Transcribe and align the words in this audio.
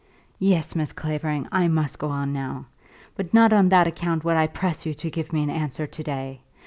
"Yes, 0.39 0.75
Miss 0.75 0.93
Clavering, 0.93 1.47
I 1.51 1.67
must 1.67 1.99
go 1.99 2.07
on 2.09 2.33
now; 2.33 2.65
but 3.15 3.35
not 3.35 3.53
on 3.53 3.69
that 3.69 3.85
account 3.85 4.23
would 4.23 4.35
I 4.35 4.47
press 4.47 4.83
you 4.83 4.95
to 4.95 5.11
give 5.11 5.31
me 5.31 5.43
an 5.43 5.51
answer 5.51 5.85
to 5.85 6.01
day. 6.03 6.41